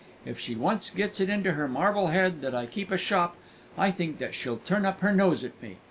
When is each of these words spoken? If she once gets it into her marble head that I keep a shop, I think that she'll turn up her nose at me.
If 0.25 0.39
she 0.39 0.55
once 0.55 0.89
gets 0.89 1.19
it 1.19 1.29
into 1.29 1.51
her 1.51 1.67
marble 1.67 2.07
head 2.07 2.41
that 2.41 2.55
I 2.55 2.65
keep 2.65 2.89
a 2.89 2.97
shop, 2.97 3.35
I 3.77 3.91
think 3.91 4.17
that 4.17 4.33
she'll 4.33 4.57
turn 4.57 4.83
up 4.83 5.01
her 5.01 5.13
nose 5.13 5.43
at 5.43 5.61
me. 5.61 5.77